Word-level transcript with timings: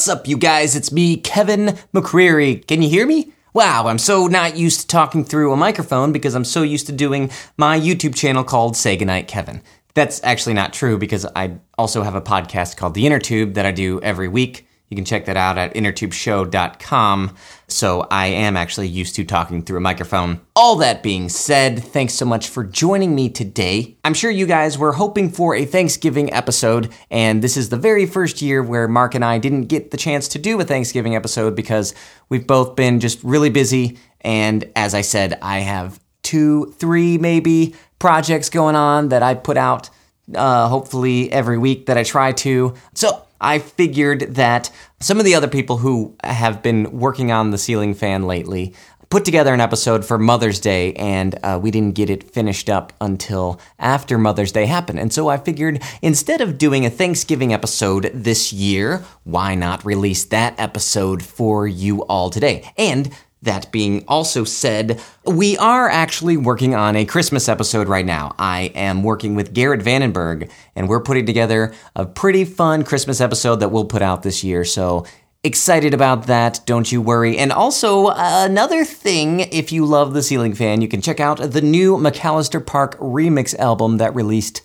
What's 0.00 0.08
up, 0.08 0.26
you 0.26 0.38
guys? 0.38 0.76
It's 0.76 0.90
me, 0.90 1.18
Kevin 1.18 1.76
McCreary. 1.92 2.66
Can 2.66 2.80
you 2.80 2.88
hear 2.88 3.06
me? 3.06 3.34
Wow, 3.52 3.86
I'm 3.86 3.98
so 3.98 4.28
not 4.28 4.56
used 4.56 4.80
to 4.80 4.86
talking 4.86 5.26
through 5.26 5.52
a 5.52 5.58
microphone 5.58 6.10
because 6.10 6.34
I'm 6.34 6.46
so 6.46 6.62
used 6.62 6.86
to 6.86 6.92
doing 6.92 7.30
my 7.58 7.78
YouTube 7.78 8.14
channel 8.14 8.42
called 8.42 8.78
Say 8.78 8.96
Goodnight 8.96 9.28
Kevin. 9.28 9.60
That's 9.92 10.18
actually 10.24 10.54
not 10.54 10.72
true 10.72 10.96
because 10.96 11.26
I 11.36 11.58
also 11.76 12.02
have 12.02 12.14
a 12.14 12.22
podcast 12.22 12.78
called 12.78 12.94
The 12.94 13.04
Inner 13.04 13.18
Tube 13.18 13.52
that 13.52 13.66
I 13.66 13.72
do 13.72 14.00
every 14.00 14.26
week. 14.26 14.66
You 14.90 14.96
can 14.96 15.04
check 15.04 15.26
that 15.26 15.36
out 15.36 15.56
at 15.56 15.74
innertubeshow.com. 15.74 17.36
So 17.68 18.08
I 18.10 18.26
am 18.26 18.56
actually 18.56 18.88
used 18.88 19.14
to 19.14 19.24
talking 19.24 19.62
through 19.62 19.78
a 19.78 19.80
microphone. 19.80 20.40
All 20.56 20.74
that 20.76 21.04
being 21.04 21.28
said, 21.28 21.78
thanks 21.78 22.14
so 22.14 22.26
much 22.26 22.48
for 22.48 22.64
joining 22.64 23.14
me 23.14 23.28
today. 23.28 23.96
I'm 24.04 24.14
sure 24.14 24.32
you 24.32 24.46
guys 24.46 24.76
were 24.76 24.92
hoping 24.92 25.30
for 25.30 25.54
a 25.54 25.64
Thanksgiving 25.64 26.32
episode, 26.32 26.92
and 27.08 27.40
this 27.40 27.56
is 27.56 27.68
the 27.68 27.76
very 27.76 28.04
first 28.04 28.42
year 28.42 28.64
where 28.64 28.88
Mark 28.88 29.14
and 29.14 29.24
I 29.24 29.38
didn't 29.38 29.66
get 29.66 29.92
the 29.92 29.96
chance 29.96 30.26
to 30.28 30.40
do 30.40 30.60
a 30.60 30.64
Thanksgiving 30.64 31.14
episode 31.14 31.54
because 31.54 31.94
we've 32.28 32.46
both 32.46 32.74
been 32.74 32.98
just 32.98 33.22
really 33.22 33.50
busy. 33.50 33.96
And 34.22 34.68
as 34.74 34.92
I 34.92 35.02
said, 35.02 35.38
I 35.40 35.60
have 35.60 36.00
two, 36.22 36.74
three 36.78 37.16
maybe 37.16 37.76
projects 38.00 38.50
going 38.50 38.74
on 38.74 39.10
that 39.10 39.22
I 39.22 39.34
put 39.34 39.56
out 39.56 39.88
uh, 40.34 40.68
hopefully 40.68 41.30
every 41.30 41.58
week 41.58 41.86
that 41.86 41.96
I 41.96 42.02
try 42.02 42.32
to. 42.32 42.74
So 42.94 43.24
I 43.40 43.58
figured 43.58 44.34
that 44.34 44.70
some 45.00 45.18
of 45.18 45.24
the 45.24 45.34
other 45.34 45.48
people 45.48 45.78
who 45.78 46.14
have 46.22 46.62
been 46.62 46.90
working 46.98 47.32
on 47.32 47.50
the 47.50 47.58
ceiling 47.58 47.94
fan 47.94 48.26
lately 48.26 48.74
put 49.10 49.24
together 49.24 49.52
an 49.52 49.60
episode 49.60 50.04
for 50.04 50.18
Mother's 50.18 50.60
Day, 50.60 50.94
and 50.94 51.36
uh, 51.42 51.58
we 51.60 51.72
didn't 51.72 51.96
get 51.96 52.08
it 52.08 52.30
finished 52.30 52.70
up 52.70 52.92
until 53.00 53.60
after 53.80 54.16
Mother's 54.16 54.52
Day 54.52 54.66
happened. 54.66 55.00
And 55.00 55.12
so 55.12 55.26
I 55.28 55.36
figured 55.36 55.82
instead 56.00 56.40
of 56.40 56.58
doing 56.58 56.86
a 56.86 56.90
Thanksgiving 56.90 57.52
episode 57.52 58.10
this 58.14 58.52
year, 58.52 59.04
why 59.24 59.56
not 59.56 59.84
release 59.84 60.24
that 60.26 60.54
episode 60.60 61.24
for 61.24 61.66
you 61.66 62.02
all 62.02 62.30
today? 62.30 62.72
And 62.78 63.10
that 63.42 63.72
being 63.72 64.04
also 64.06 64.44
said, 64.44 65.00
we 65.24 65.56
are 65.56 65.88
actually 65.88 66.36
working 66.36 66.74
on 66.74 66.94
a 66.94 67.06
Christmas 67.06 67.48
episode 67.48 67.88
right 67.88 68.04
now. 68.04 68.34
I 68.38 68.72
am 68.74 69.02
working 69.02 69.34
with 69.34 69.54
Garrett 69.54 69.80
Vandenberg, 69.80 70.50
and 70.76 70.88
we're 70.88 71.02
putting 71.02 71.24
together 71.24 71.72
a 71.96 72.04
pretty 72.04 72.44
fun 72.44 72.84
Christmas 72.84 73.20
episode 73.20 73.56
that 73.56 73.70
we'll 73.70 73.86
put 73.86 74.02
out 74.02 74.22
this 74.22 74.44
year. 74.44 74.64
So 74.64 75.06
excited 75.42 75.94
about 75.94 76.26
that, 76.26 76.60
don't 76.66 76.92
you 76.92 77.00
worry. 77.00 77.38
And 77.38 77.50
also, 77.50 78.08
uh, 78.08 78.44
another 78.44 78.84
thing, 78.84 79.40
if 79.40 79.72
you 79.72 79.86
love 79.86 80.12
the 80.12 80.22
ceiling 80.22 80.54
fan, 80.54 80.82
you 80.82 80.88
can 80.88 81.00
check 81.00 81.18
out 81.18 81.38
the 81.38 81.62
new 81.62 81.96
McAllister 81.96 82.64
Park 82.64 82.98
remix 82.98 83.58
album 83.58 83.96
that 83.96 84.14
released 84.14 84.60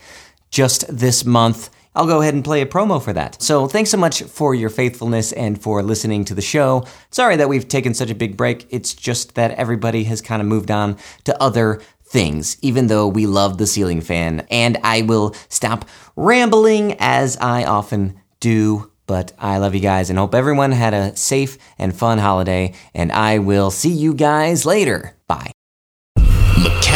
just 0.50 0.86
this 0.90 1.24
month. 1.24 1.70
I'll 1.96 2.08
go 2.08 2.22
ahead 2.22 2.34
and 2.34 2.44
play 2.44 2.62
a 2.62 2.66
promo 2.66 3.02
for 3.02 3.14
that. 3.14 3.42
So 3.42 3.68
thanks 3.68 3.90
so 3.90 3.98
much 3.98 4.24
for 4.24 4.54
your 4.54 4.70
faithfulness 4.70 5.32
and 5.32 5.62
for 5.62 5.82
listening 5.82 6.26
to 6.26 6.36
the 6.36 6.42
show. 6.42 6.86
Sorry 7.10 7.36
that 7.38 7.50
we've 7.50 7.68
taken 7.68 7.94
such 7.94 8.10
a 8.10 8.16
big 8.16 8.36
break. 8.36 8.68
It's 8.70 8.94
just 8.94 9.36
that 9.36 9.52
everybody 9.52 10.04
has 10.06 10.22
kind 10.22 10.42
of 10.42 10.48
moved 10.48 10.72
on 10.72 10.98
to 11.24 11.42
other 11.42 11.82
things, 12.04 12.58
even 12.62 12.88
though 12.88 13.08
we 13.08 13.26
love 13.26 13.58
the 13.58 13.68
ceiling 13.68 14.02
fan. 14.02 14.46
And 14.52 14.78
I 14.84 15.04
will 15.04 15.36
stop 15.50 15.86
rambling 16.16 16.98
as 17.00 17.38
I 17.38 17.64
often 17.64 18.20
do. 18.40 18.92
But 19.08 19.34
I 19.38 19.60
love 19.60 19.76
you 19.76 19.82
guys 19.82 20.10
and 20.10 20.18
hope 20.18 20.34
everyone 20.34 20.72
had 20.72 20.94
a 20.94 21.16
safe 21.16 21.58
and 21.78 21.96
fun 21.96 22.18
holiday. 22.18 22.74
And 22.94 23.12
I 23.12 23.38
will 23.40 23.70
see 23.70 23.92
you 23.92 24.14
guys 24.14 24.66
later. 24.66 25.16
Bye. 25.28 25.52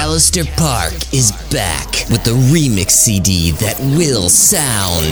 McAllister 0.09 0.57
Park 0.57 1.13
is 1.13 1.31
back 1.53 1.87
with 2.09 2.23
the 2.23 2.31
remix 2.31 2.89
CD 2.89 3.51
that 3.51 3.79
will 3.95 4.27
sound 4.27 5.05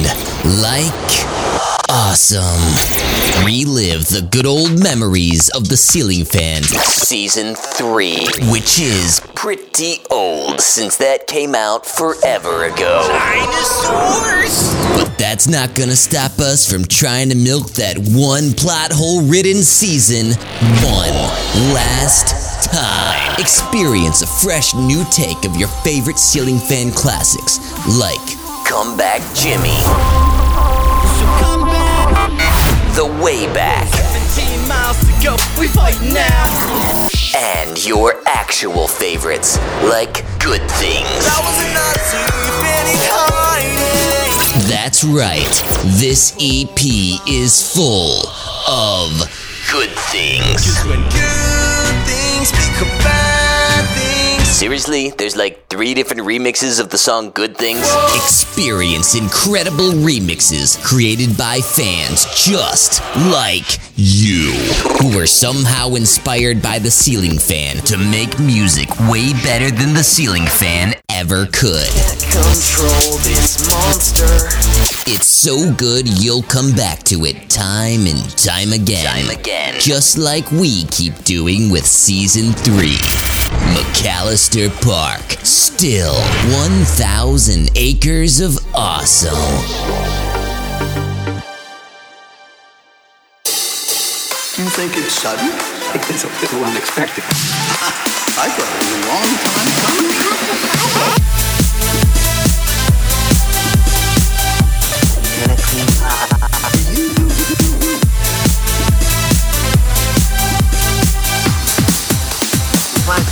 like 0.59 0.91
awesome. 1.87 3.45
Relive 3.45 4.07
the 4.07 4.27
good 4.31 4.47
old 4.47 4.81
memories 4.81 5.49
of 5.49 5.69
the 5.69 5.77
Ceiling 5.77 6.25
Fan 6.25 6.63
Season 6.63 7.53
3, 7.53 8.25
which 8.49 8.79
is 8.79 9.21
pretty 9.35 10.01
old 10.09 10.59
since 10.61 10.97
that 10.97 11.27
came 11.27 11.53
out 11.53 11.85
forever 11.85 12.65
ago. 12.65 13.05
Dinosaurs! 13.07 14.73
But 14.97 15.15
that's 15.19 15.47
not 15.47 15.75
gonna 15.75 15.95
stop 15.95 16.39
us 16.39 16.67
from 16.67 16.85
trying 16.85 17.29
to 17.29 17.35
milk 17.35 17.69
that 17.73 17.99
one 17.99 18.51
plot 18.53 18.91
hole 18.91 19.21
ridden 19.21 19.61
season 19.61 20.31
one 20.81 21.13
last 21.75 22.46
time. 22.61 23.35
Experience 23.39 24.21
a 24.21 24.27
fresh 24.27 24.73
new 24.75 25.03
take 25.11 25.45
of 25.45 25.55
your 25.55 25.67
favorite 25.83 26.17
ceiling 26.17 26.57
fan 26.57 26.91
classics 26.91 27.59
like 27.97 28.21
Comeback 28.65 29.21
Jimmy, 29.35 29.77
Come 31.39 31.67
back! 31.69 32.95
The 32.95 33.05
Way 33.23 33.45
Back, 33.53 33.87
17 34.35 34.67
miles 34.67 34.99
to 35.05 35.13
go, 35.23 35.35
we 35.59 35.67
fight 35.67 35.99
now! 36.01 36.97
and 37.35 37.85
your 37.85 38.15
actual 38.25 38.87
favorites 38.87 39.57
like 39.83 40.23
Good 40.39 40.63
Things. 40.71 41.07
That 41.23 41.39
was 41.43 41.57
a 41.61 41.69
Nazi 41.75 42.23
fanny 42.63 42.97
hiding! 43.11 44.17
That's 44.67 45.03
right. 45.03 45.45
This 45.99 46.35
EP 46.39 46.79
is 47.27 47.73
full 47.73 48.27
of 48.67 49.11
good 49.71 49.91
things. 50.11 50.65
Seriously, 54.57 55.11
there's 55.11 55.35
like 55.35 55.67
three 55.69 55.93
different 55.93 56.23
remixes 56.23 56.79
of 56.79 56.89
the 56.89 56.97
song 56.97 57.29
Good 57.29 57.55
Things? 57.55 57.87
Experience 58.15 59.13
incredible 59.13 59.91
remixes 59.91 60.83
created 60.83 61.37
by 61.37 61.59
fans 61.61 62.25
just 62.35 63.01
like 63.31 63.77
you, 63.95 64.51
who 64.99 65.15
were 65.15 65.27
somehow 65.27 65.93
inspired 65.93 66.59
by 66.61 66.79
the 66.79 66.89
ceiling 66.89 67.37
fan 67.37 67.77
to 67.85 67.97
make 67.97 68.39
music 68.39 68.89
way 69.01 69.31
better 69.43 69.69
than 69.69 69.93
the 69.93 70.03
ceiling 70.03 70.47
fan 70.47 70.96
ever 71.17 71.47
could. 71.47 71.89
Control 72.29 73.17
this 73.25 73.67
monster. 73.67 74.23
It's 75.09 75.25
so 75.25 75.73
good 75.73 76.07
you'll 76.21 76.43
come 76.43 76.73
back 76.73 76.99
to 77.05 77.25
it 77.25 77.49
time 77.49 78.05
and 78.05 78.37
time 78.37 78.71
again. 78.71 79.03
Time 79.03 79.35
again. 79.35 79.79
Just 79.79 80.19
like 80.19 80.51
we 80.51 80.85
keep 80.85 81.15
doing 81.23 81.71
with 81.71 81.87
season 81.87 82.53
3. 82.53 82.89
McAllister 83.73 84.69
Park. 84.85 85.23
Still 85.43 86.13
1,000 86.13 87.71
acres 87.75 88.39
of 88.39 88.59
awesome. 88.75 89.33
You 94.55 94.69
think 94.69 94.95
it's 94.97 95.15
sudden? 95.19 95.76
It's 95.99 96.23
a 96.23 96.27
little 96.27 96.63
unexpected. 96.63 97.23
I 98.39 98.49
thought 98.53 98.69
it 98.69 98.81
was 98.83 98.93
a 98.93 99.07
long 99.09 99.33
time 99.41 99.67
coming. 99.81 100.07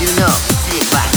You 0.02 0.08
know? 0.20 0.28
See 0.28 0.78
it 0.78 0.92
back. 0.92 1.12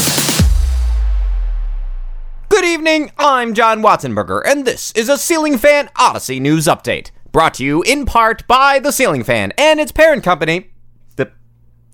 Good 2.49 2.65
evening, 2.65 3.11
I'm 3.19 3.55
John 3.55 3.83
Watsonberger, 3.83 4.43
and 4.47 4.65
this 4.65 4.93
is 4.93 5.09
a 5.09 5.19
Ceiling 5.19 5.59
Fan 5.59 5.91
Odyssey 5.97 6.39
News 6.39 6.67
Update. 6.67 7.11
Brought 7.33 7.55
to 7.55 7.65
you 7.65 7.83
in 7.83 8.07
part 8.07 8.47
by 8.47 8.79
The 8.79 8.93
Ceiling 8.93 9.25
Fan 9.25 9.53
and 9.59 9.81
its 9.81 9.93
parent 9.93 10.23
company, 10.23 10.61
the, 10.61 10.78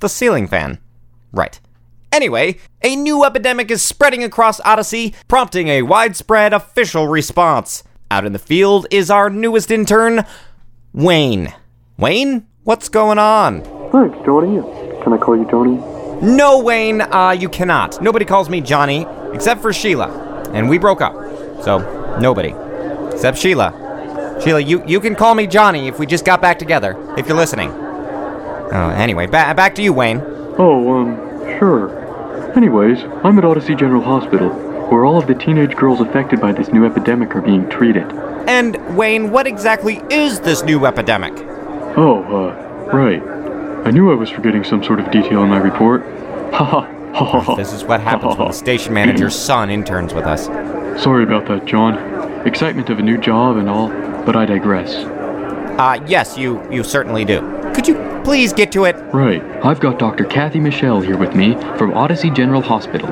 the 0.05 0.09
Ceiling 0.11 0.47
Fan. 0.47 0.79
Right. 1.33 1.59
Anyway, 2.13 2.59
a 2.83 2.95
new 2.95 3.25
epidemic 3.25 3.71
is 3.71 3.83
spreading 3.83 4.23
across 4.23 4.61
Odyssey, 4.61 5.15
prompting 5.29 5.69
a 5.69 5.81
widespread 5.81 6.53
official 6.53 7.09
response. 7.09 7.83
Out 8.11 8.27
in 8.27 8.35
the 8.35 8.39
field 8.39 8.87
is 8.91 9.11
our 9.11 9.31
newest 9.31 9.71
intern, 9.71 10.27
Wayne. 10.93 11.55
Wayne, 11.97 12.47
what's 12.65 12.91
going 12.91 13.19
on? 13.19 13.63
Thanks, 13.91 14.17
Johnny. 14.27 14.61
Can 15.03 15.15
I 15.15 15.17
call 15.17 15.39
you 15.39 15.49
Johnny? 15.51 15.77
No, 16.21 16.59
Wayne, 16.59 17.01
uh, 17.01 17.31
you 17.31 17.49
cannot. 17.49 18.03
Nobody 18.03 18.27
calls 18.27 18.51
me 18.51 18.61
Johnny, 18.61 19.07
except 19.33 19.63
for 19.63 19.73
Sheila. 19.73 20.09
And 20.53 20.69
we 20.69 20.77
broke 20.77 21.01
up. 21.01 21.15
So, 21.65 22.19
nobody. 22.21 22.55
Except 23.11 23.39
Sheila. 23.39 24.39
Sheila, 24.45 24.61
you, 24.61 24.85
you 24.87 25.01
can 25.01 25.15
call 25.15 25.35
me 25.35 25.47
Johnny 25.47 25.89
if 25.89 25.99
we 25.99 26.05
just 26.05 26.27
got 26.27 26.43
back 26.43 26.59
together, 26.59 26.95
if 27.17 27.27
you're 27.27 27.39
listening. 27.39 27.84
Oh, 28.73 28.91
anyway, 28.91 29.27
ba- 29.27 29.55
back 29.55 29.75
to 29.77 29.83
you, 29.83 29.93
Wayne. 29.93 30.21
Oh, 30.59 30.93
um, 30.97 31.17
sure. 31.59 31.91
Anyways, 32.57 33.03
I'm 33.25 33.39
at 33.39 33.45
Odyssey 33.45 33.75
General 33.75 34.03
Hospital, 34.03 34.49
where 34.89 35.05
all 35.05 35.19
of 35.19 35.27
the 35.27 35.35
teenage 35.35 35.75
girls 35.77 36.01
affected 36.01 36.41
by 36.41 36.53
this 36.53 36.69
new 36.69 36.85
epidemic 36.87 37.35
are 37.35 37.41
being 37.41 37.69
treated. 37.69 38.05
And, 38.47 38.97
Wayne, 38.97 39.31
what 39.31 39.47
exactly 39.47 40.01
is 40.11 40.41
this 40.41 40.63
new 40.63 40.87
epidemic? 40.87 41.33
Oh, 41.97 42.23
uh, 42.25 42.87
right. 42.93 43.23
I 43.87 43.91
knew 43.91 44.11
I 44.11 44.15
was 44.15 44.31
forgetting 44.31 44.65
some 44.65 44.83
sort 44.83 45.01
of 45.01 45.11
detail 45.11 45.43
in 45.43 45.49
my 45.51 45.59
report. 45.59 46.05
Ha 46.55 46.65
ha. 46.65 46.81
Ha 47.15 47.25
ha 47.25 47.41
ha. 47.41 47.55
This 47.57 47.73
is 47.73 47.83
what 47.83 48.01
happens 48.01 48.37
when 48.37 48.47
the 48.47 48.53
station 48.53 48.95
manager's 48.95 49.35
son 49.39 49.71
interns 49.71 50.15
with 50.15 50.25
us. 50.25 50.45
Sorry 51.03 51.25
about 51.25 51.47
that, 51.49 51.65
John. 51.65 51.97
Excitement 52.47 52.91
of 52.91 53.01
a 53.01 53.03
new 53.03 53.19
job 53.19 53.57
and 53.57 53.69
all, 53.69 53.89
but 54.25 54.37
I 54.37 54.47
digress. 54.47 54.95
Uh, 54.95 55.99
yes, 56.07 56.39
you, 56.39 56.63
you 56.71 56.85
certainly 56.85 57.25
do. 57.25 57.41
Could 57.75 57.89
you 57.89 58.23
please 58.25 58.53
get 58.53 58.71
to 58.73 58.85
it? 58.85 58.95
Right. 59.13 59.43
I've 59.65 59.81
got 59.81 59.99
Dr. 59.99 60.25
Kathy 60.25 60.61
Michelle 60.61 61.01
here 61.01 61.17
with 61.19 61.35
me 61.35 61.55
from 61.77 61.93
Odyssey 61.93 62.31
General 62.31 62.63
Hospital. 62.63 63.09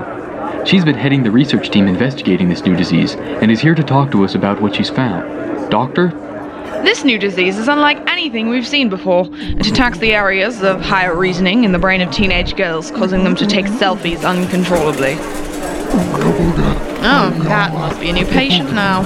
She's 0.65 0.85
been 0.85 0.95
heading 0.95 1.25
the 1.25 1.31
research 1.31 1.71
team 1.71 1.89
investigating 1.89 2.49
this 2.49 2.65
new 2.65 2.77
disease 2.77 3.17
and 3.17 3.51
is 3.51 3.61
here 3.61 3.75
to 3.75 3.83
talk 3.83 4.13
to 4.13 4.25
us 4.25 4.37
about 4.37 4.63
what 4.63 4.77
she's 4.77 4.89
found. 4.89 5.71
Doctor? 5.71 6.11
This 6.85 7.05
new 7.05 7.19
disease 7.19 7.59
is 7.59 7.67
unlike 7.67 8.09
anything 8.09 8.49
we've 8.49 8.67
seen 8.67 8.89
before. 8.89 9.29
It 9.33 9.67
attacks 9.67 9.99
the 9.99 10.15
areas 10.15 10.63
of 10.63 10.81
higher 10.81 11.17
reasoning 11.17 11.65
in 11.65 11.73
the 11.73 11.79
brain 11.79 12.01
of 12.01 12.13
teenage 12.13 12.55
girls, 12.57 12.91
causing 12.93 13.25
them 13.25 13.35
to 13.37 13.47
take 13.47 13.67
selfies 13.67 14.25
uncontrollably. 14.25 15.17
Oh, 17.05 17.31
that 17.45 17.73
must 17.73 18.01
be 18.01 18.11
a 18.11 18.13
new 18.13 18.27
patient 18.27 18.73
now. 18.73 19.03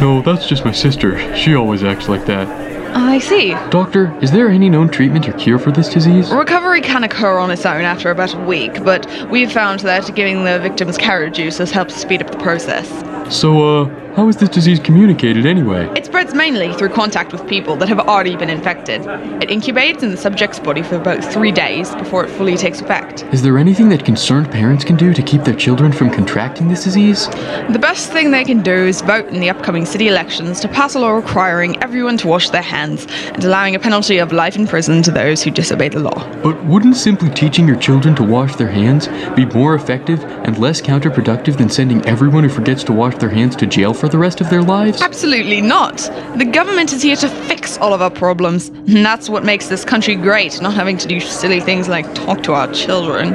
No, 0.00 0.22
that's 0.22 0.46
just 0.46 0.64
my 0.64 0.72
sister. 0.72 1.36
She 1.36 1.54
always 1.54 1.82
acts 1.82 2.08
like 2.08 2.26
that. 2.26 2.59
I 2.92 3.18
see. 3.18 3.50
Doctor, 3.70 4.16
is 4.20 4.32
there 4.32 4.48
any 4.48 4.68
known 4.68 4.88
treatment 4.88 5.28
or 5.28 5.32
cure 5.32 5.58
for 5.58 5.70
this 5.70 5.88
disease? 5.88 6.30
Recovery 6.30 6.80
can 6.80 7.04
occur 7.04 7.38
on 7.38 7.50
its 7.50 7.64
own 7.64 7.82
after 7.82 8.10
about 8.10 8.34
a 8.34 8.40
week, 8.40 8.82
but 8.84 9.06
we've 9.30 9.50
found 9.50 9.80
that 9.80 10.14
giving 10.14 10.44
the 10.44 10.58
victims 10.58 10.98
carrot 10.98 11.34
juice 11.34 11.58
has 11.58 11.70
helped 11.70 11.92
speed 11.92 12.22
up 12.22 12.30
the 12.30 12.38
process. 12.38 12.88
So, 13.34 13.82
uh, 13.82 14.09
how 14.16 14.28
is 14.28 14.36
this 14.36 14.48
disease 14.48 14.80
communicated 14.80 15.46
anyway? 15.46 15.88
It 15.96 16.06
spreads 16.06 16.34
mainly 16.34 16.72
through 16.74 16.88
contact 16.88 17.32
with 17.32 17.46
people 17.46 17.76
that 17.76 17.88
have 17.88 18.00
already 18.00 18.34
been 18.34 18.50
infected. 18.50 19.02
It 19.42 19.50
incubates 19.50 20.02
in 20.02 20.10
the 20.10 20.16
subject's 20.16 20.58
body 20.58 20.82
for 20.82 20.96
about 20.96 21.24
three 21.24 21.52
days 21.52 21.94
before 21.94 22.24
it 22.24 22.30
fully 22.30 22.56
takes 22.56 22.80
effect. 22.80 23.22
Is 23.32 23.42
there 23.42 23.56
anything 23.56 23.88
that 23.90 24.04
concerned 24.04 24.50
parents 24.50 24.84
can 24.84 24.96
do 24.96 25.14
to 25.14 25.22
keep 25.22 25.44
their 25.44 25.54
children 25.54 25.92
from 25.92 26.10
contracting 26.10 26.68
this 26.68 26.82
disease? 26.82 27.28
The 27.28 27.78
best 27.80 28.12
thing 28.12 28.30
they 28.30 28.44
can 28.44 28.62
do 28.62 28.72
is 28.72 29.00
vote 29.00 29.28
in 29.28 29.40
the 29.40 29.48
upcoming 29.48 29.86
city 29.86 30.08
elections 30.08 30.58
to 30.60 30.68
pass 30.68 30.96
a 30.96 30.98
law 30.98 31.10
requiring 31.10 31.80
everyone 31.82 32.16
to 32.18 32.26
wash 32.26 32.50
their 32.50 32.62
hands 32.62 33.06
and 33.32 33.44
allowing 33.44 33.76
a 33.76 33.78
penalty 33.78 34.18
of 34.18 34.32
life 34.32 34.56
in 34.56 34.66
prison 34.66 35.02
to 35.02 35.12
those 35.12 35.42
who 35.42 35.52
disobey 35.52 35.88
the 35.88 36.00
law. 36.00 36.28
But 36.42 36.62
wouldn't 36.64 36.96
simply 36.96 37.30
teaching 37.30 37.68
your 37.68 37.78
children 37.78 38.16
to 38.16 38.24
wash 38.24 38.56
their 38.56 38.70
hands 38.70 39.06
be 39.36 39.46
more 39.46 39.76
effective 39.76 40.24
and 40.24 40.58
less 40.58 40.82
counterproductive 40.82 41.58
than 41.58 41.68
sending 41.68 42.04
everyone 42.06 42.42
who 42.42 42.50
forgets 42.50 42.82
to 42.84 42.92
wash 42.92 43.16
their 43.16 43.30
hands 43.30 43.54
to 43.56 43.66
jail 43.66 43.94
for 44.00 44.08
the 44.08 44.18
rest 44.18 44.40
of 44.40 44.48
their 44.50 44.62
lives? 44.62 45.02
Absolutely 45.02 45.60
not. 45.60 45.98
The 46.36 46.48
government 46.50 46.92
is 46.92 47.02
here 47.02 47.16
to 47.16 47.28
fix 47.28 47.76
all 47.78 47.92
of 47.92 48.00
our 48.00 48.10
problems. 48.10 48.68
And 48.68 48.88
that's 49.04 49.28
what 49.28 49.44
makes 49.44 49.68
this 49.68 49.84
country 49.84 50.16
great, 50.16 50.60
not 50.62 50.74
having 50.74 50.96
to 50.98 51.06
do 51.06 51.20
silly 51.20 51.60
things 51.60 51.88
like 51.88 52.12
talk 52.14 52.42
to 52.44 52.54
our 52.54 52.72
children. 52.72 53.34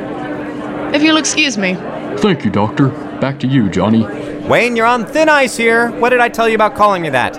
If 0.94 1.04
you'll 1.04 1.18
excuse 1.18 1.58
me. 1.58 1.76
Thank 2.18 2.44
you, 2.44 2.52
Doctor. 2.52 2.90
Back 3.20 3.40
to 3.42 3.48
you, 3.48 3.70
Johnny. 3.70 4.06
Wayne, 4.48 4.76
you're 4.76 4.86
on 4.86 5.06
thin 5.06 5.30
ice 5.30 5.56
here. 5.56 5.92
What 6.00 6.10
did 6.10 6.20
I 6.20 6.30
tell 6.30 6.50
you 6.50 6.56
about 6.56 6.76
calling 6.76 7.02
me 7.02 7.10
that? 7.10 7.38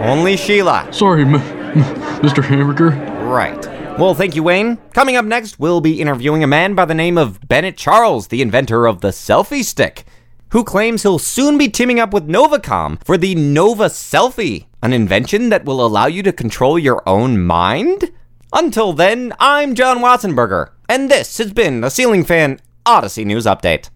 Only 0.00 0.36
Sheila. 0.36 0.88
Sorry, 0.92 1.22
m- 1.22 1.34
Mr. 2.22 2.42
Hamburger. 2.42 2.90
Right. 3.24 3.66
Well, 3.98 4.14
thank 4.14 4.34
you, 4.34 4.42
Wayne. 4.42 4.78
Coming 4.94 5.16
up 5.16 5.24
next, 5.24 5.58
we'll 5.58 5.80
be 5.80 6.00
interviewing 6.00 6.42
a 6.42 6.46
man 6.46 6.74
by 6.74 6.84
the 6.86 6.94
name 6.94 7.18
of 7.18 7.46
Bennett 7.46 7.76
Charles, 7.76 8.28
the 8.28 8.40
inventor 8.40 8.86
of 8.86 9.00
the 9.00 9.08
selfie 9.08 9.64
stick, 9.64 10.04
who 10.52 10.62
claims 10.62 11.02
he'll 11.02 11.18
soon 11.18 11.56
be 11.56 11.66
teaming 11.66 11.98
up 11.98 12.12
with 12.12 12.28
Novacom 12.28 13.02
for 13.04 13.16
the 13.16 13.34
Nova 13.34 13.86
Selfie, 13.86 14.66
an 14.82 14.92
invention 14.92 15.48
that 15.48 15.64
will 15.64 15.84
allow 15.84 16.06
you 16.06 16.22
to 16.22 16.32
control 16.32 16.78
your 16.78 17.02
own 17.08 17.40
mind? 17.40 18.10
Until 18.52 18.92
then, 18.92 19.32
I'm 19.40 19.74
John 19.74 20.00
Watsonberger, 20.00 20.68
and 20.90 21.10
this 21.10 21.38
has 21.38 21.54
been 21.54 21.82
a 21.82 21.90
Ceiling 21.90 22.22
Fan 22.22 22.60
Odyssey 22.84 23.24
News 23.24 23.46
Update. 23.46 23.88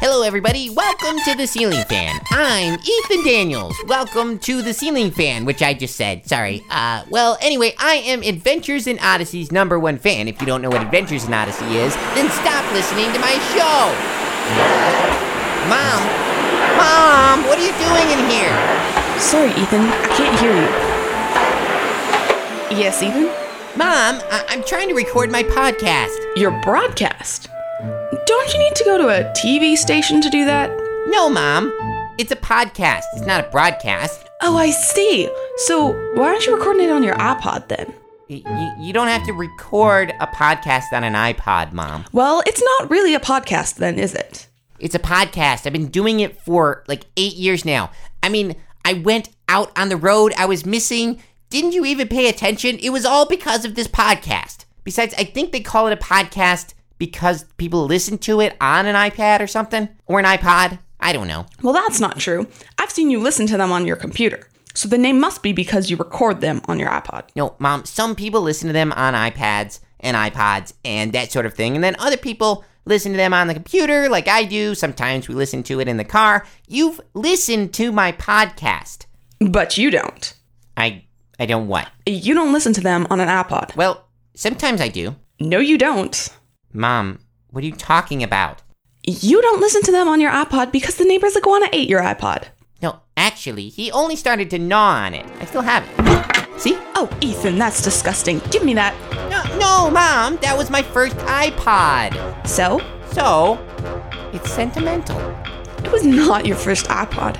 Hello, 0.00 0.22
everybody. 0.22 0.70
Welcome 0.70 1.18
to 1.26 1.34
the 1.36 1.46
Ceiling 1.46 1.84
Fan. 1.84 2.18
I'm 2.30 2.78
Ethan 2.80 3.22
Daniels. 3.24 3.76
Welcome 3.86 4.38
to 4.40 4.62
the 4.62 4.72
Ceiling 4.72 5.10
Fan, 5.10 5.44
which 5.44 5.60
I 5.62 5.74
just 5.74 5.94
said. 5.96 6.26
Sorry. 6.26 6.62
Uh, 6.70 7.04
well, 7.10 7.36
anyway, 7.42 7.74
I 7.78 7.96
am 7.96 8.22
Adventures 8.22 8.86
in 8.86 8.98
Odyssey's 9.00 9.52
number 9.52 9.78
one 9.78 9.98
fan. 9.98 10.26
If 10.26 10.40
you 10.40 10.46
don't 10.46 10.62
know 10.62 10.70
what 10.70 10.80
Adventures 10.82 11.26
in 11.26 11.34
Odyssey 11.34 11.76
is, 11.76 11.94
then 12.16 12.30
stop 12.30 12.64
listening 12.72 13.12
to 13.12 13.18
my 13.20 13.32
show. 13.52 13.92
Mom, 15.68 16.00
Mom, 16.80 17.44
what 17.46 17.58
are 17.58 17.66
you 17.66 17.74
doing 17.76 18.08
in 18.18 18.24
here? 18.30 18.56
Sorry, 19.20 19.50
Ethan. 19.50 19.82
I 19.84 20.06
can't 20.16 20.40
hear 20.40 20.54
you. 20.56 20.68
Yes, 22.80 23.02
Ethan? 23.02 23.24
Mom, 23.76 24.16
I- 24.32 24.44
I'm 24.48 24.62
trying 24.64 24.88
to 24.88 24.94
record 24.94 25.30
my 25.30 25.42
podcast. 25.42 26.16
Your 26.36 26.52
broadcast? 26.62 27.48
Don't 27.82 28.52
you 28.52 28.58
need 28.58 28.74
to 28.76 28.84
go 28.84 28.98
to 28.98 29.08
a 29.08 29.32
TV 29.32 29.74
station 29.76 30.20
to 30.20 30.28
do 30.28 30.44
that? 30.44 30.70
No, 31.08 31.30
Mom. 31.30 31.72
It's 32.18 32.30
a 32.30 32.36
podcast. 32.36 33.04
It's 33.14 33.24
not 33.24 33.46
a 33.46 33.50
broadcast. 33.50 34.28
Oh, 34.42 34.56
I 34.56 34.70
see. 34.70 35.30
So, 35.56 35.92
why 36.14 36.28
aren't 36.28 36.46
you 36.46 36.54
recording 36.54 36.84
it 36.84 36.90
on 36.90 37.02
your 37.02 37.14
iPod 37.14 37.68
then? 37.68 37.94
Y- 38.28 38.74
you 38.78 38.92
don't 38.92 39.08
have 39.08 39.24
to 39.24 39.32
record 39.32 40.12
a 40.20 40.26
podcast 40.26 40.92
on 40.92 41.04
an 41.04 41.14
iPod, 41.14 41.72
Mom. 41.72 42.04
Well, 42.12 42.42
it's 42.46 42.62
not 42.62 42.90
really 42.90 43.14
a 43.14 43.20
podcast 43.20 43.76
then, 43.76 43.98
is 43.98 44.14
it? 44.14 44.46
It's 44.78 44.94
a 44.94 44.98
podcast. 44.98 45.66
I've 45.66 45.72
been 45.72 45.88
doing 45.88 46.20
it 46.20 46.38
for 46.42 46.84
like 46.86 47.06
eight 47.16 47.36
years 47.36 47.64
now. 47.64 47.90
I 48.22 48.28
mean, 48.28 48.56
I 48.84 48.92
went 48.94 49.30
out 49.48 49.76
on 49.78 49.88
the 49.88 49.96
road. 49.96 50.34
I 50.36 50.44
was 50.44 50.66
missing. 50.66 51.22
Didn't 51.48 51.72
you 51.72 51.86
even 51.86 52.08
pay 52.08 52.28
attention? 52.28 52.78
It 52.78 52.90
was 52.90 53.06
all 53.06 53.26
because 53.26 53.64
of 53.64 53.74
this 53.74 53.88
podcast. 53.88 54.66
Besides, 54.84 55.14
I 55.16 55.24
think 55.24 55.52
they 55.52 55.60
call 55.60 55.86
it 55.86 55.94
a 55.94 55.96
podcast 55.96 56.74
because 57.00 57.42
people 57.56 57.86
listen 57.86 58.18
to 58.18 58.40
it 58.40 58.56
on 58.60 58.86
an 58.86 58.94
iPad 58.94 59.40
or 59.40 59.48
something, 59.48 59.88
or 60.06 60.20
an 60.20 60.26
iPod. 60.26 60.78
I 61.00 61.12
don't 61.12 61.26
know. 61.26 61.46
Well, 61.62 61.72
that's 61.72 61.98
not 61.98 62.18
true. 62.18 62.46
I've 62.78 62.90
seen 62.92 63.10
you 63.10 63.18
listen 63.18 63.48
to 63.48 63.56
them 63.56 63.72
on 63.72 63.86
your 63.86 63.96
computer. 63.96 64.48
So 64.74 64.86
the 64.86 64.98
name 64.98 65.18
must 65.18 65.42
be 65.42 65.52
because 65.52 65.90
you 65.90 65.96
record 65.96 66.40
them 66.40 66.60
on 66.66 66.78
your 66.78 66.90
iPod. 66.90 67.24
No, 67.34 67.56
Mom, 67.58 67.86
some 67.86 68.14
people 68.14 68.42
listen 68.42 68.68
to 68.68 68.72
them 68.72 68.92
on 68.92 69.14
iPads 69.14 69.80
and 69.98 70.16
iPods 70.16 70.74
and 70.84 71.12
that 71.14 71.32
sort 71.32 71.46
of 71.46 71.54
thing. 71.54 71.74
And 71.74 71.82
then 71.82 71.96
other 71.98 72.18
people 72.18 72.64
listen 72.84 73.12
to 73.12 73.16
them 73.16 73.32
on 73.32 73.48
the 73.48 73.54
computer, 73.54 74.08
like 74.08 74.28
I 74.28 74.44
do. 74.44 74.74
Sometimes 74.74 75.26
we 75.26 75.34
listen 75.34 75.62
to 75.64 75.80
it 75.80 75.88
in 75.88 75.96
the 75.96 76.04
car. 76.04 76.46
You've 76.68 77.00
listened 77.14 77.72
to 77.74 77.90
my 77.90 78.12
podcast. 78.12 79.06
But 79.40 79.78
you 79.78 79.90
don't. 79.90 80.34
I 80.76 81.04
I 81.38 81.46
don't 81.46 81.66
what? 81.66 81.88
You 82.04 82.34
don't 82.34 82.52
listen 82.52 82.74
to 82.74 82.82
them 82.82 83.06
on 83.08 83.20
an 83.20 83.28
iPod. 83.28 83.74
Well, 83.74 84.06
sometimes 84.34 84.82
I 84.82 84.88
do. 84.88 85.16
No, 85.40 85.58
you 85.58 85.78
don't. 85.78 86.28
Mom, 86.72 87.18
what 87.50 87.64
are 87.64 87.66
you 87.66 87.72
talking 87.72 88.22
about? 88.22 88.62
You 89.04 89.42
don't 89.42 89.60
listen 89.60 89.82
to 89.82 89.92
them 89.92 90.06
on 90.06 90.20
your 90.20 90.30
iPod 90.30 90.70
because 90.70 90.96
the 90.96 91.04
neighbor's 91.04 91.36
iguana 91.36 91.66
ate 91.72 91.88
your 91.88 92.00
iPod. 92.00 92.44
No, 92.80 93.00
actually, 93.16 93.68
he 93.68 93.90
only 93.90 94.14
started 94.14 94.50
to 94.50 94.58
gnaw 94.58 95.04
on 95.04 95.14
it. 95.14 95.26
I 95.40 95.46
still 95.46 95.62
have 95.62 95.84
it. 95.84 96.60
See? 96.60 96.78
Oh, 96.94 97.10
Ethan, 97.20 97.58
that's 97.58 97.82
disgusting. 97.82 98.40
Give 98.50 98.64
me 98.64 98.74
that. 98.74 98.94
No, 99.30 99.58
no, 99.58 99.90
Mom, 99.90 100.36
that 100.42 100.56
was 100.56 100.70
my 100.70 100.82
first 100.82 101.16
iPod. 101.16 102.46
So? 102.46 102.80
So, 103.12 103.58
it's 104.32 104.52
sentimental. 104.52 105.18
It 105.84 105.90
was 105.90 106.04
not 106.04 106.46
your 106.46 106.56
first 106.56 106.86
iPod. 106.86 107.36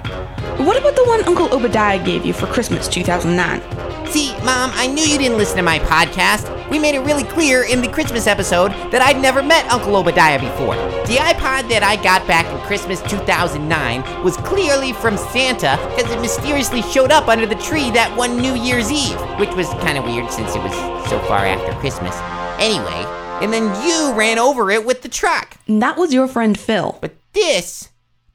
What 0.58 0.76
about 0.76 0.96
the 0.96 1.04
one 1.04 1.22
Uncle 1.24 1.54
Obadiah 1.54 2.04
gave 2.04 2.26
you 2.26 2.32
for 2.32 2.46
Christmas 2.46 2.88
2009? 2.88 3.60
See, 4.08 4.32
Mom, 4.38 4.72
I 4.74 4.88
knew 4.88 5.04
you 5.04 5.18
didn't 5.18 5.38
listen 5.38 5.58
to 5.58 5.62
my 5.62 5.78
podcast. 5.78 6.59
We 6.70 6.78
made 6.78 6.94
it 6.94 7.00
really 7.00 7.24
clear 7.24 7.64
in 7.64 7.82
the 7.82 7.88
Christmas 7.88 8.28
episode 8.28 8.70
that 8.92 9.02
I'd 9.02 9.20
never 9.20 9.42
met 9.42 9.70
Uncle 9.72 9.96
Obadiah 9.96 10.38
before. 10.38 10.76
The 11.06 11.16
iPod 11.16 11.68
that 11.68 11.82
I 11.82 12.00
got 12.00 12.26
back 12.28 12.46
in 12.46 12.58
Christmas 12.66 13.02
2009 13.02 14.22
was 14.22 14.36
clearly 14.36 14.92
from 14.92 15.16
Santa 15.16 15.76
because 15.96 16.10
it 16.12 16.20
mysteriously 16.20 16.82
showed 16.82 17.10
up 17.10 17.26
under 17.26 17.44
the 17.44 17.56
tree 17.56 17.90
that 17.90 18.16
one 18.16 18.36
New 18.36 18.54
Year's 18.54 18.92
Eve, 18.92 19.18
which 19.40 19.52
was 19.56 19.68
kind 19.82 19.98
of 19.98 20.04
weird 20.04 20.30
since 20.30 20.54
it 20.54 20.62
was 20.62 20.72
so 21.10 21.18
far 21.26 21.44
after 21.44 21.72
Christmas. 21.80 22.14
Anyway, 22.60 23.04
and 23.42 23.52
then 23.52 23.64
you 23.84 24.12
ran 24.16 24.38
over 24.38 24.70
it 24.70 24.86
with 24.86 25.02
the 25.02 25.08
truck. 25.08 25.56
And 25.66 25.82
that 25.82 25.96
was 25.96 26.14
your 26.14 26.28
friend 26.28 26.58
Phil. 26.58 26.96
But 27.00 27.14
this, 27.32 27.88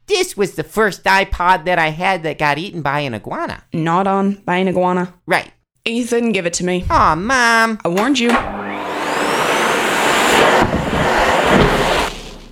this 0.08 0.36
was 0.36 0.56
the 0.56 0.64
first 0.64 1.04
iPod 1.06 1.64
that 1.66 1.80
I 1.80 1.90
had 1.90 2.24
that 2.24 2.38
got 2.38 2.58
eaten 2.58 2.82
by 2.82 3.00
an 3.00 3.14
iguana. 3.14 3.64
Not 3.72 4.08
on 4.08 4.36
by 4.46 4.58
an 4.58 4.68
iguana. 4.68 5.14
Right. 5.26 5.52
Ethan, 5.90 6.32
give 6.32 6.48
it 6.48 6.54
to 6.56 6.64
me. 6.66 6.84
Aw, 6.90 7.16
Mom. 7.16 7.80
I 7.86 7.88
warned 7.88 8.18
you. 8.18 8.30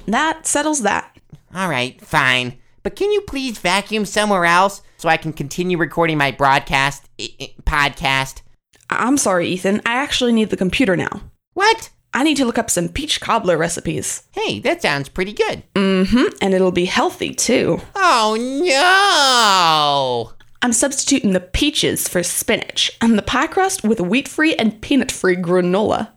That 0.05 0.41
settles 0.45 0.81
that. 0.83 1.17
All 1.55 1.67
right, 1.69 1.99
fine. 2.01 2.57
But 2.83 2.95
can 2.95 3.11
you 3.11 3.21
please 3.21 3.57
vacuum 3.57 4.05
somewhere 4.05 4.45
else 4.45 4.81
so 4.97 5.09
I 5.09 5.17
can 5.17 5.33
continue 5.33 5.77
recording 5.77 6.17
my 6.17 6.29
broadcast 6.31 7.09
i- 7.19 7.29
i- 7.41 7.53
podcast? 7.63 8.41
I- 8.89 8.97
I'm 9.07 9.17
sorry, 9.17 9.47
Ethan. 9.47 9.81
I 9.85 9.93
actually 9.95 10.33
need 10.33 10.49
the 10.51 10.57
computer 10.57 10.95
now. 10.95 11.21
What? 11.53 11.89
I 12.13 12.23
need 12.23 12.37
to 12.37 12.45
look 12.45 12.59
up 12.59 12.69
some 12.69 12.89
peach 12.89 13.19
cobbler 13.21 13.57
recipes. 13.57 14.23
Hey, 14.31 14.59
that 14.59 14.81
sounds 14.83 15.09
pretty 15.09 15.33
good. 15.33 15.63
Mm-hmm. 15.73 16.35
And 16.41 16.53
it'll 16.53 16.71
be 16.71 16.85
healthy 16.85 17.33
too. 17.33 17.81
Oh 17.95 18.37
no! 18.63 20.33
I'm 20.63 20.71
substituting 20.71 21.33
the 21.33 21.41
peaches 21.41 22.07
for 22.07 22.23
spinach 22.23 22.89
and 23.01 23.17
the 23.17 23.21
pie 23.21 23.47
crust 23.47 23.83
with 23.83 23.99
wheat-free 23.99 24.55
and 24.55 24.81
peanut-free 24.81 25.35
granola. 25.35 26.11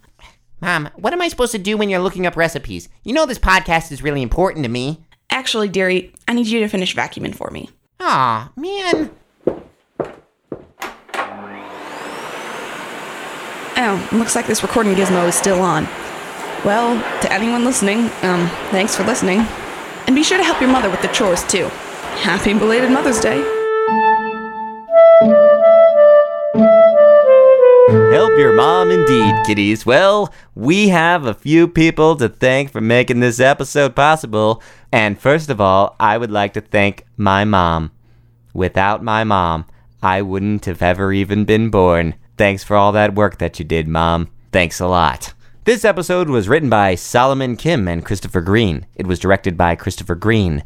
Mom, 0.61 0.89
what 0.95 1.13
am 1.13 1.21
I 1.21 1.27
supposed 1.27 1.51
to 1.51 1.59
do 1.59 1.77
when 1.77 1.89
you're 1.89 1.99
looking 1.99 2.27
up 2.27 2.37
recipes? 2.37 2.89
You 3.03 3.13
know 3.13 3.27
this 3.27 3.41
podcast 3.41 3.91
is 3.91 4.05
really 4.05 4.23
important 4.23 4.63
to 4.65 4.71
me. 4.71 5.05
Actually, 5.31 5.69
dearie, 5.69 6.15
I 6.29 6.33
need 6.33 6.47
you 6.47 6.61
to 6.61 6.69
finish 6.69 6.95
vacuuming 6.95 7.35
for 7.35 7.51
me. 7.51 7.71
Aw, 7.99 8.53
man. 8.55 9.11
Oh, 13.79 14.09
looks 14.13 14.37
like 14.37 14.47
this 14.47 14.63
recording 14.63 14.95
gizmo 14.95 15.27
is 15.27 15.35
still 15.35 15.61
on. 15.61 15.87
Well, 16.65 16.95
to 17.23 17.33
anyone 17.33 17.65
listening, 17.65 17.99
um, 18.23 18.49
thanks 18.71 18.95
for 18.95 19.03
listening. 19.03 19.41
And 20.07 20.15
be 20.15 20.23
sure 20.23 20.39
to 20.39 20.45
help 20.45 20.61
your 20.61 20.71
mother 20.71 20.89
with 20.89 21.03
the 21.03 21.09
chores 21.09 21.43
too. 21.49 21.65
Happy 22.23 22.55
belated 22.55 22.93
Mother's 22.93 23.19
Day. 23.19 23.56
Help 28.17 28.39
your 28.39 28.55
mom 28.55 28.91
indeed, 28.91 29.35
kiddies. 29.45 29.85
Well, 29.85 30.33
we 30.55 30.89
have 30.89 31.27
a 31.27 31.35
few 31.35 31.69
people 31.69 32.17
to 32.17 32.31
thank 32.31 32.71
for 32.71 32.81
making 32.81 33.21
this 33.21 33.39
episode 33.39 33.95
possible. 33.95 34.63
And 34.91 35.21
first 35.21 35.51
of 35.51 35.61
all, 35.61 35.95
I 36.01 36.17
would 36.17 36.31
like 36.31 36.55
to 36.55 36.63
thank 36.63 37.05
my 37.19 37.45
mom. 37.45 37.91
Without 38.55 39.05
my 39.05 39.23
mom, 39.23 39.67
I 40.03 40.23
wouldn't 40.23 40.65
have 40.65 40.81
ever 40.81 41.13
even 41.13 41.45
been 41.45 41.69
born. 41.69 42.15
Thanks 42.39 42.65
for 42.65 42.75
all 42.75 42.91
that 42.93 43.15
work 43.15 43.37
that 43.37 43.59
you 43.59 43.67
did, 43.67 43.87
Mom. 43.87 44.31
Thanks 44.51 44.81
a 44.81 44.87
lot. 44.87 45.35
This 45.65 45.85
episode 45.85 46.31
was 46.31 46.49
written 46.49 46.71
by 46.71 46.95
Solomon 46.95 47.55
Kim 47.55 47.87
and 47.87 48.03
Christopher 48.03 48.41
Green. 48.41 48.87
It 48.95 49.07
was 49.07 49.19
directed 49.19 49.59
by 49.59 49.77
Christopher 49.77 50.15
Green. 50.15 50.65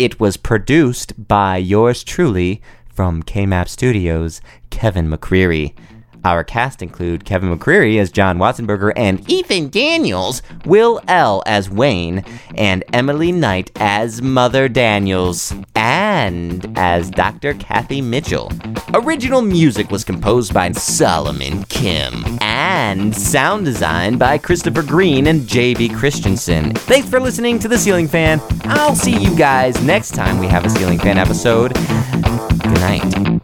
It 0.00 0.18
was 0.18 0.36
produced 0.36 1.28
by 1.28 1.58
yours 1.58 2.02
truly 2.02 2.60
from 2.92 3.22
KMAP 3.22 3.68
Studios, 3.68 4.40
Kevin 4.70 5.08
McCreary. 5.08 5.76
Our 6.24 6.44
cast 6.44 6.82
include 6.82 7.24
Kevin 7.24 7.56
McCreary 7.56 7.98
as 8.00 8.10
John 8.10 8.38
Watsonberger 8.38 8.92
and 8.96 9.28
Ethan 9.30 9.70
Daniels, 9.70 10.42
Will 10.64 11.00
L. 11.08 11.42
as 11.46 11.70
Wayne, 11.70 12.24
and 12.54 12.84
Emily 12.92 13.32
Knight 13.32 13.70
as 13.76 14.20
Mother 14.20 14.68
Daniels, 14.68 15.54
and 15.74 16.76
as 16.76 17.10
Dr. 17.10 17.54
Kathy 17.54 18.00
Mitchell. 18.00 18.52
Original 18.94 19.42
music 19.42 19.90
was 19.90 20.04
composed 20.04 20.52
by 20.52 20.72
Solomon 20.72 21.64
Kim, 21.64 22.24
and 22.40 23.14
sound 23.14 23.64
design 23.64 24.18
by 24.18 24.38
Christopher 24.38 24.82
Green 24.82 25.28
and 25.28 25.46
J.B. 25.46 25.90
Christensen. 25.90 26.74
Thanks 26.74 27.08
for 27.08 27.20
listening 27.20 27.58
to 27.60 27.68
The 27.68 27.78
Ceiling 27.78 28.08
Fan. 28.08 28.40
I'll 28.64 28.94
see 28.94 29.16
you 29.16 29.34
guys 29.36 29.80
next 29.82 30.14
time 30.14 30.38
we 30.38 30.46
have 30.46 30.64
a 30.64 30.70
Ceiling 30.70 30.98
Fan 30.98 31.18
episode. 31.18 31.74
Good 31.74 32.80
night. 32.80 33.37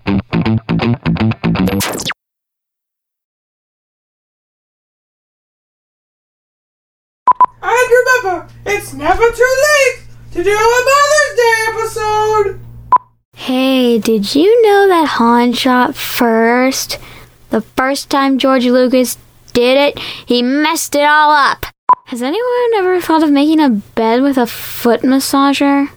It's 8.66 8.92
never 8.94 9.30
too 9.30 9.54
late 9.68 10.04
to 10.32 10.42
do 10.42 10.50
a 10.50 10.84
Mother's 10.84 11.36
Day 11.36 11.64
episode! 11.68 12.60
Hey, 13.36 13.98
did 13.98 14.34
you 14.34 14.62
know 14.62 14.88
that 14.88 15.08
Han 15.18 15.52
shot 15.52 15.94
first? 15.94 16.98
The 17.50 17.60
first 17.60 18.10
time 18.10 18.38
George 18.38 18.66
Lucas 18.66 19.18
did 19.52 19.76
it, 19.76 19.98
he 19.98 20.42
messed 20.42 20.94
it 20.94 21.04
all 21.04 21.30
up. 21.30 21.66
Has 22.06 22.22
anyone 22.22 22.70
ever 22.76 23.00
thought 23.00 23.22
of 23.22 23.30
making 23.30 23.60
a 23.60 23.70
bed 23.70 24.22
with 24.22 24.38
a 24.38 24.46
foot 24.46 25.02
massager? 25.02 25.88